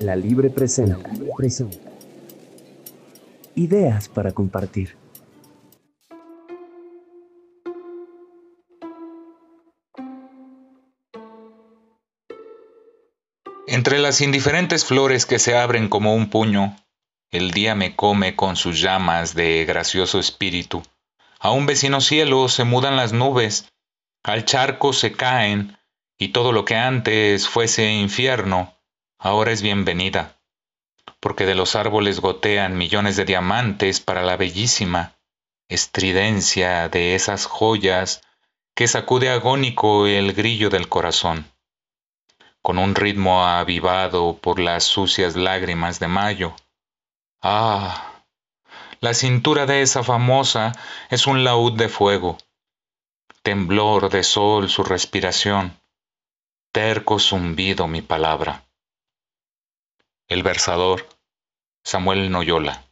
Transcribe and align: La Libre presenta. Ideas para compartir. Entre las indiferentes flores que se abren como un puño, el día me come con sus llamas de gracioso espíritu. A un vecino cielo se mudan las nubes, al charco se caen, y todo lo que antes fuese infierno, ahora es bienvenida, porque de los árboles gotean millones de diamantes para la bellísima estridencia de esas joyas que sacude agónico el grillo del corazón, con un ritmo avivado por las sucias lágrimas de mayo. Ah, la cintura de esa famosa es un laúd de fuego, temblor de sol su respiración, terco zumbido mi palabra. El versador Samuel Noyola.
La 0.00 0.16
Libre 0.16 0.50
presenta. 0.50 0.98
Ideas 3.54 4.08
para 4.08 4.32
compartir. 4.32 4.96
Entre 13.66 13.98
las 13.98 14.20
indiferentes 14.20 14.84
flores 14.84 15.26
que 15.26 15.38
se 15.38 15.56
abren 15.56 15.88
como 15.88 16.14
un 16.14 16.28
puño, 16.28 16.76
el 17.30 17.52
día 17.52 17.74
me 17.74 17.94
come 17.94 18.34
con 18.34 18.56
sus 18.56 18.80
llamas 18.80 19.34
de 19.34 19.64
gracioso 19.64 20.18
espíritu. 20.18 20.82
A 21.38 21.52
un 21.52 21.66
vecino 21.66 22.00
cielo 22.00 22.48
se 22.48 22.64
mudan 22.64 22.96
las 22.96 23.12
nubes, 23.12 23.68
al 24.24 24.44
charco 24.44 24.92
se 24.92 25.12
caen, 25.12 25.76
y 26.18 26.28
todo 26.28 26.52
lo 26.52 26.64
que 26.64 26.76
antes 26.76 27.48
fuese 27.48 27.92
infierno, 27.92 28.74
ahora 29.24 29.52
es 29.52 29.62
bienvenida, 29.62 30.36
porque 31.18 31.46
de 31.46 31.54
los 31.54 31.76
árboles 31.76 32.20
gotean 32.20 32.76
millones 32.76 33.16
de 33.16 33.24
diamantes 33.24 33.98
para 33.98 34.20
la 34.20 34.36
bellísima 34.36 35.14
estridencia 35.66 36.90
de 36.90 37.14
esas 37.14 37.46
joyas 37.46 38.20
que 38.74 38.86
sacude 38.86 39.30
agónico 39.30 40.06
el 40.06 40.34
grillo 40.34 40.68
del 40.68 40.90
corazón, 40.90 41.50
con 42.60 42.76
un 42.76 42.94
ritmo 42.94 43.46
avivado 43.46 44.36
por 44.36 44.58
las 44.58 44.84
sucias 44.84 45.36
lágrimas 45.36 46.00
de 46.00 46.08
mayo. 46.08 46.54
Ah, 47.40 48.24
la 49.00 49.14
cintura 49.14 49.64
de 49.64 49.80
esa 49.80 50.02
famosa 50.02 50.72
es 51.08 51.26
un 51.26 51.44
laúd 51.44 51.78
de 51.78 51.88
fuego, 51.88 52.36
temblor 53.42 54.10
de 54.10 54.22
sol 54.22 54.68
su 54.68 54.84
respiración, 54.84 55.80
terco 56.72 57.18
zumbido 57.18 57.88
mi 57.88 58.02
palabra. 58.02 58.63
El 60.26 60.42
versador 60.42 61.06
Samuel 61.84 62.30
Noyola. 62.30 62.82